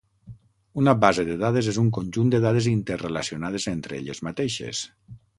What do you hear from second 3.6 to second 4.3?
entre elles